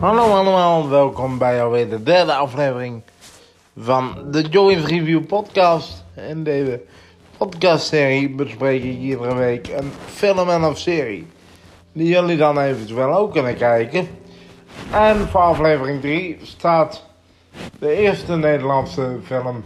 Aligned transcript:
Hallo 0.00 0.22
allemaal, 0.22 0.88
welkom 0.88 1.38
bij 1.38 1.62
alweer 1.62 1.90
de 1.90 2.02
derde 2.02 2.34
aflevering 2.34 3.02
van 3.76 4.14
de 4.30 4.42
Joey's 4.42 4.84
Review 4.84 5.26
podcast. 5.26 6.04
In 6.28 6.44
deze 6.44 6.80
podcastserie 7.36 8.30
bespreek 8.30 8.82
ik 8.82 8.98
iedere 8.98 9.34
week 9.34 9.68
een 9.68 9.92
film 10.06 10.50
en 10.50 10.64
of 10.64 10.78
serie 10.78 11.26
die 11.92 12.08
jullie 12.08 12.36
dan 12.36 12.58
eventueel 12.58 13.14
ook 13.14 13.32
kunnen 13.32 13.56
kijken. 13.56 14.08
En 14.92 15.28
voor 15.28 15.40
aflevering 15.40 16.00
3 16.00 16.38
staat 16.42 17.04
de 17.78 17.92
eerste 17.92 18.36
Nederlandse 18.36 19.18
film 19.24 19.64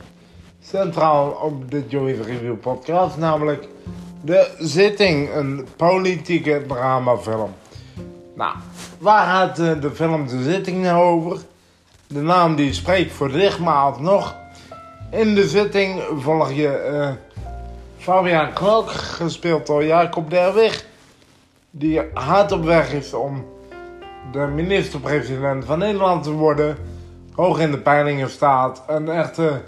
centraal 0.62 1.30
op 1.30 1.70
de 1.70 1.84
Joey's 1.88 2.26
Review 2.26 2.60
podcast, 2.60 3.16
namelijk 3.16 3.68
De 4.20 4.54
Zitting, 4.58 5.34
een 5.34 5.66
politieke 5.76 6.62
dramafilm. 6.68 7.54
Nou, 8.36 8.54
waar 9.04 9.26
gaat 9.26 9.58
eh, 9.58 9.80
de 9.80 9.90
film 9.90 10.26
De 10.26 10.42
Zitting 10.42 10.82
nou 10.82 11.02
over? 11.02 11.38
De 12.06 12.20
naam 12.20 12.54
die 12.54 12.72
spreekt 12.72 13.12
voor 13.12 13.30
zich, 13.30 13.58
maar 13.58 13.74
alsnog. 13.74 14.36
In 15.10 15.34
De 15.34 15.48
Zitting 15.48 16.02
volg 16.18 16.52
je 16.52 16.90
uh, 16.92 17.10
Fabian 17.96 18.52
Klok, 18.52 18.90
gespeeld 18.90 19.66
door 19.66 19.84
Jacob 19.84 20.30
Derwig. 20.30 20.84
Die 21.70 22.00
hard 22.14 22.52
op 22.52 22.64
weg 22.64 22.92
is 22.92 23.14
om 23.14 23.44
de 24.32 24.38
minister-president 24.38 25.64
van 25.64 25.78
Nederland 25.78 26.22
te 26.22 26.32
worden. 26.32 26.76
Hoog 27.34 27.58
in 27.58 27.70
de 27.70 27.78
peilingen 27.78 28.30
staat. 28.30 28.82
Een 28.86 29.08
echte 29.08 29.62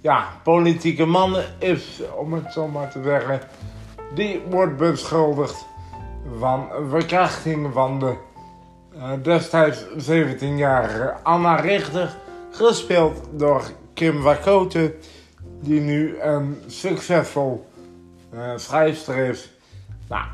ja, 0.00 0.28
politieke 0.42 1.06
man 1.06 1.36
is, 1.58 2.00
om 2.16 2.32
het 2.32 2.52
zo 2.52 2.68
maar 2.68 2.90
te 2.90 3.00
zeggen. 3.02 3.40
Die 4.14 4.42
wordt 4.50 4.76
beschuldigd 4.76 5.66
van 6.38 6.68
verkrachting 6.88 7.72
van 7.72 7.98
de 7.98 8.14
destijds 9.22 9.84
17-jarige 10.10 11.14
Anna 11.22 11.54
Richter, 11.54 12.16
gespeeld 12.50 13.20
door 13.32 13.62
Kim 13.94 14.22
Wakote, 14.22 14.94
die 15.60 15.80
nu 15.80 16.20
een 16.20 16.62
succesvol 16.66 17.70
uh, 18.34 18.40
schrijfster 18.56 19.16
is. 19.16 19.52
Nou, 20.08 20.24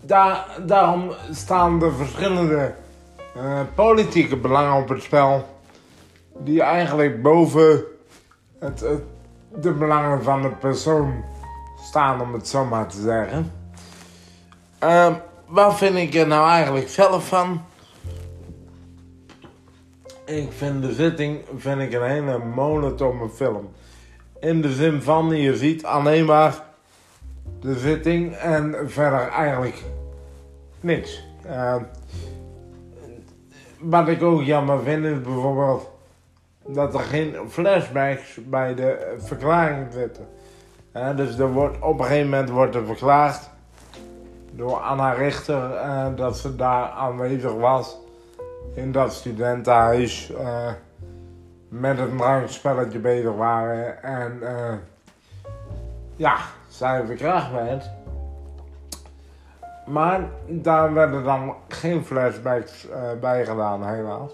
daar, 0.00 0.46
daarom 0.66 1.12
staan 1.30 1.78
de 1.78 1.90
verschillende 1.90 2.74
uh, 3.36 3.60
politieke 3.74 4.36
belangen 4.36 4.82
op 4.82 4.88
het 4.88 5.02
spel, 5.02 5.48
die 6.38 6.62
eigenlijk 6.62 7.22
boven 7.22 7.84
het, 8.58 8.80
het, 8.80 9.02
de 9.54 9.72
belangen 9.72 10.22
van 10.22 10.42
de 10.42 10.50
persoon 10.50 11.24
staan, 11.82 12.20
om 12.20 12.32
het 12.32 12.48
zo 12.48 12.64
maar 12.64 12.86
te 12.86 13.00
zeggen. 13.00 13.52
Uh, 14.84 15.14
wat 15.46 15.76
vind 15.76 15.96
ik 15.96 16.14
er 16.14 16.26
nou 16.26 16.48
eigenlijk 16.48 16.88
zelf 16.88 17.28
van? 17.28 17.62
Ik 20.32 20.52
vind 20.52 20.82
de 20.82 20.92
zitting 20.92 21.40
vind 21.56 21.80
ik 21.80 21.92
een 21.92 22.02
hele 22.02 22.38
monotone 22.38 23.28
film. 23.28 23.70
In 24.40 24.62
de 24.62 24.72
zin 24.72 25.02
van, 25.02 25.28
je 25.28 25.56
ziet 25.56 25.84
alleen 25.84 26.24
maar 26.24 26.64
de 27.60 27.78
zitting 27.78 28.34
en 28.34 28.90
verder 28.90 29.28
eigenlijk 29.28 29.82
niks. 30.80 31.24
Uh, 31.46 31.76
wat 33.78 34.08
ik 34.08 34.22
ook 34.22 34.42
jammer 34.42 34.82
vind 34.82 35.04
is 35.04 35.20
bijvoorbeeld 35.20 35.90
dat 36.66 36.94
er 36.94 37.00
geen 37.00 37.34
flashbacks 37.48 38.38
bij 38.44 38.74
de 38.74 39.16
verklaring 39.18 39.92
zitten. 39.92 40.28
Uh, 40.96 41.16
dus 41.16 41.38
er 41.38 41.52
wordt, 41.52 41.80
op 41.80 41.98
een 41.98 42.04
gegeven 42.04 42.30
moment 42.30 42.50
wordt 42.50 42.74
er 42.74 42.86
verklaard 42.86 43.50
door 44.52 44.76
Anna 44.76 45.12
Richter 45.12 45.70
uh, 45.74 46.06
dat 46.16 46.38
ze 46.38 46.56
daar 46.56 46.88
aanwezig 46.88 47.52
was 47.52 48.00
in 48.74 48.92
dat 48.92 49.12
studentenhuis 49.12 50.30
uh, 50.30 50.72
met 51.68 51.98
een 51.98 52.16
drankspelletje 52.16 52.98
bezig 52.98 53.34
waren 53.34 54.02
en 54.02 54.38
uh, 54.42 54.72
ja, 56.16 56.36
zij 56.68 57.06
verkracht 57.06 57.52
werd. 57.52 57.90
Maar 59.86 60.20
daar 60.48 60.94
werden 60.94 61.24
dan 61.24 61.54
geen 61.68 62.04
flashbacks 62.04 62.88
bij 63.20 63.44
gedaan, 63.44 63.86
helaas. 63.86 64.30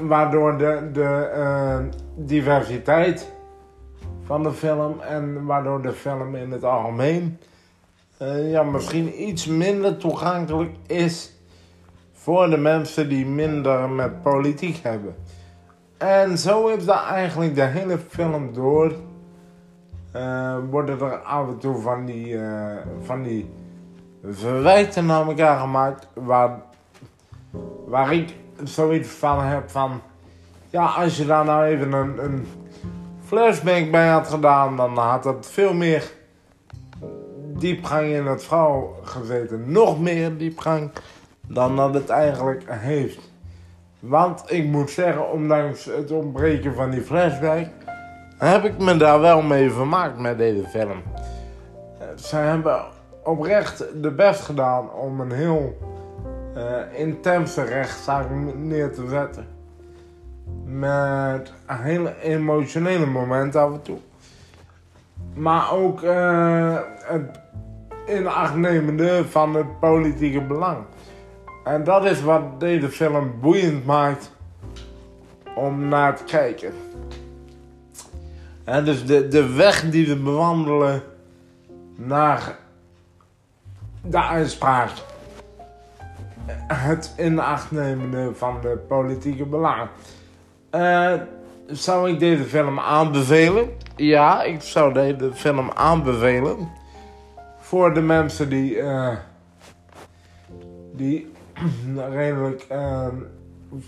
waardoor 0.00 0.58
de, 0.58 0.90
de 0.92 1.88
diversiteit 2.14 3.32
van 4.24 4.42
de 4.42 4.52
film 4.52 5.00
en 5.00 5.44
waardoor 5.44 5.82
de 5.82 5.92
film 5.92 6.34
in 6.34 6.50
het 6.50 6.64
algemeen 6.64 7.38
ja, 8.50 8.62
misschien 8.62 9.28
iets 9.28 9.46
minder 9.46 9.96
toegankelijk 9.96 10.74
is 10.86 11.33
voor 12.24 12.50
de 12.50 12.56
mensen 12.56 13.08
die 13.08 13.26
minder 13.26 13.88
met 13.88 14.22
politiek 14.22 14.76
hebben. 14.82 15.14
En 15.98 16.38
zo 16.38 16.68
is 16.68 16.84
dat 16.84 17.04
eigenlijk 17.04 17.54
de 17.54 17.62
hele 17.62 17.98
film 17.98 18.52
door. 18.52 18.92
Uh, 20.16 20.56
worden 20.70 21.00
er 21.00 21.16
af 21.16 21.48
en 21.48 21.58
toe 21.58 21.76
van 21.80 22.04
die, 22.04 22.28
uh, 22.28 22.76
van 23.02 23.22
die 23.22 23.50
verwijten 24.30 25.06
naar 25.06 25.26
elkaar 25.26 25.58
gemaakt. 25.58 26.08
Waar, 26.14 26.60
waar 27.86 28.12
ik 28.12 28.34
zoiets 28.62 29.08
van 29.08 29.42
heb 29.44 29.70
van. 29.70 30.00
Ja, 30.70 30.84
als 30.84 31.16
je 31.16 31.26
daar 31.26 31.44
nou 31.44 31.64
even 31.64 31.92
een, 31.92 32.24
een 32.24 32.46
flashback 33.24 33.90
bij 33.90 34.08
had 34.08 34.28
gedaan, 34.28 34.76
dan 34.76 34.98
had 34.98 35.22
dat 35.22 35.46
veel 35.50 35.74
meer 35.74 36.12
diepgang 37.58 38.06
in 38.06 38.26
het 38.26 38.44
vrouw 38.44 38.96
gezeten. 39.02 39.72
Nog 39.72 40.00
meer 40.00 40.36
diepgang 40.36 40.90
dan 41.46 41.76
dat 41.76 41.94
het 41.94 42.08
eigenlijk 42.08 42.64
heeft. 42.68 43.32
Want 44.00 44.42
ik 44.46 44.64
moet 44.64 44.90
zeggen, 44.90 45.30
ondanks 45.30 45.84
het 45.84 46.10
ontbreken 46.10 46.74
van 46.74 46.90
die 46.90 47.02
flashback, 47.02 47.66
heb 48.38 48.64
ik 48.64 48.78
me 48.78 48.96
daar 48.96 49.20
wel 49.20 49.42
mee 49.42 49.70
vermaakt 49.70 50.18
met 50.18 50.38
deze 50.38 50.66
film. 50.68 51.02
Ze 52.16 52.36
hebben 52.36 52.84
oprecht 53.22 53.84
de 54.02 54.10
best 54.10 54.40
gedaan 54.40 54.92
om 54.92 55.20
een 55.20 55.32
heel 55.32 55.78
uh, 56.56 56.98
intense 57.00 57.62
rechtszaak 57.62 58.26
neer 58.54 58.92
te 58.92 59.08
zetten. 59.08 59.46
Met 60.64 61.52
hele 61.66 62.20
emotionele 62.20 63.06
momenten 63.06 63.60
af 63.60 63.72
en 63.72 63.82
toe. 63.82 63.98
Maar 65.34 65.72
ook 65.72 66.02
uh, 66.02 66.78
het 67.04 67.40
in 68.06 68.26
acht 68.26 68.54
nemende 68.54 69.24
van 69.28 69.54
het 69.54 69.80
politieke 69.80 70.40
belang. 70.40 70.78
En 71.64 71.84
dat 71.84 72.04
is 72.04 72.22
wat 72.22 72.60
deze 72.60 72.88
film 72.88 73.40
boeiend 73.40 73.86
maakt 73.86 74.30
om 75.54 75.88
naar 75.88 76.16
te 76.16 76.24
kijken. 76.24 76.72
En 78.64 78.84
dus 78.84 79.06
de, 79.06 79.28
de 79.28 79.52
weg 79.52 79.90
die 79.90 80.08
we 80.08 80.16
bewandelen 80.16 81.02
naar 81.96 82.56
de 84.02 84.22
uitspraak. 84.22 84.90
Het 86.66 87.14
in 87.16 87.40
van 88.34 88.60
de 88.60 88.76
politieke 88.88 89.44
belangen. 89.44 89.88
Uh, 90.70 91.12
zou 91.66 92.10
ik 92.10 92.18
deze 92.18 92.44
film 92.44 92.80
aanbevelen? 92.80 93.68
Ja, 93.96 94.42
ik 94.42 94.62
zou 94.62 94.92
deze 94.92 95.30
film 95.34 95.70
aanbevelen 95.70 96.68
voor 97.58 97.94
de 97.94 98.00
mensen 98.00 98.48
die, 98.48 98.76
uh, 98.76 99.16
die 100.92 101.32
redelijk 102.10 102.66
uh, 102.72 103.06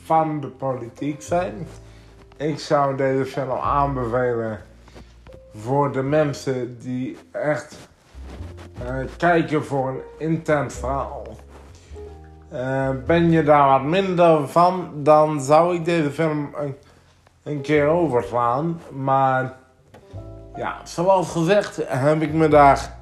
van 0.02 0.40
de 0.40 0.46
politiek 0.46 1.22
zijn. 1.22 1.66
Ik 2.36 2.58
zou 2.58 2.96
deze 2.96 3.24
film 3.24 3.50
aanbevelen 3.50 4.60
voor 5.54 5.92
de 5.92 6.02
mensen 6.02 6.78
die 6.78 7.18
echt 7.32 7.76
uh, 8.82 8.96
kijken 9.16 9.64
voor 9.64 9.88
een 9.88 10.00
intens 10.18 10.74
verhaal. 10.74 11.26
ben 13.06 13.30
je 13.30 13.42
daar 13.42 13.68
wat 13.68 13.82
minder 13.82 14.48
van, 14.48 14.90
dan 14.94 15.40
zou 15.40 15.74
ik 15.74 15.84
deze 15.84 16.10
film 16.10 16.54
een, 16.56 16.74
een 17.42 17.60
keer 17.60 17.86
overslaan. 17.86 18.80
Maar 18.92 19.54
ja, 20.56 20.76
zoals 20.84 21.30
gezegd 21.30 21.80
heb 21.86 22.22
ik 22.22 22.32
me 22.32 22.48
daar 22.48 22.96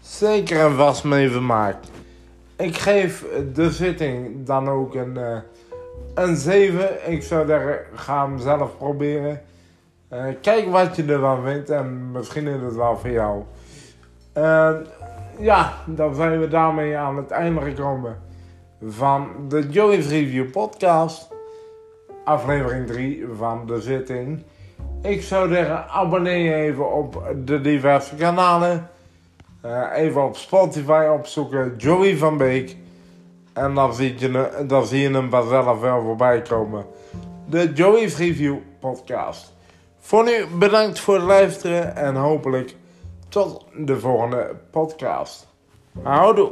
zeker 0.00 0.60
en 0.60 0.76
vast 0.76 1.04
mee 1.04 1.30
vermaakt. 1.30 1.90
Ik 2.56 2.76
geef 2.76 3.24
de 3.52 3.70
zitting 3.70 4.46
dan 4.46 4.68
ook 4.68 4.94
een, 4.94 5.14
uh, 5.18 5.38
een 6.14 6.36
7. 6.36 7.10
Ik 7.12 7.22
zou 7.22 7.46
zeggen, 7.46 7.78
ga 7.94 8.26
hem 8.26 8.38
zelf 8.38 8.76
proberen. 8.76 9.42
Uh, 10.12 10.24
kijk 10.40 10.68
wat 10.68 10.96
je 10.96 11.04
ervan 11.04 11.42
vindt 11.42 11.70
en 11.70 12.10
misschien 12.10 12.46
is 12.46 12.62
het 12.62 12.74
wel 12.74 12.98
voor 12.98 13.10
jou. 13.10 13.42
Uh, 14.36 14.74
ja, 15.38 15.72
dan 15.86 16.14
zijn 16.14 16.40
we 16.40 16.48
daarmee 16.48 16.96
aan 16.96 17.16
het 17.16 17.30
einde 17.30 17.60
gekomen 17.60 18.18
van 18.84 19.28
de 19.48 19.68
Joey's 19.68 20.08
Review 20.08 20.50
podcast. 20.50 21.28
Aflevering 22.24 22.86
3 22.86 23.26
van 23.36 23.66
de 23.66 23.80
zitting. 23.80 24.42
Ik 25.02 25.22
zou 25.22 25.52
zeggen, 25.52 25.88
abonneer 25.88 26.38
je 26.38 26.54
even 26.54 26.92
op 26.92 27.34
de 27.44 27.60
diverse 27.60 28.14
kanalen. 28.14 28.88
Uh, 29.64 29.86
even 29.94 30.24
op 30.24 30.36
Spotify 30.36 31.06
opzoeken, 31.12 31.74
Joey 31.76 32.16
van 32.16 32.36
Beek. 32.36 32.76
En 33.52 33.74
dan 33.74 33.94
zie 33.94 34.18
je, 34.18 34.64
dan 34.66 34.86
zie 34.86 35.00
je 35.00 35.10
hem 35.10 35.30
vanzelf 35.30 35.80
wel 35.80 36.02
voorbij 36.02 36.42
komen. 36.42 36.86
De 37.48 37.72
Joey's 37.72 38.16
Review 38.16 38.56
podcast. 38.80 39.54
Voor 39.98 40.24
nu 40.24 40.46
bedankt 40.58 41.00
voor 41.00 41.14
het 41.14 41.24
luisteren 41.24 41.96
en 41.96 42.14
hopelijk 42.14 42.76
tot 43.28 43.64
de 43.74 44.00
volgende 44.00 44.56
podcast. 44.70 45.46
Houdoe. 46.02 46.50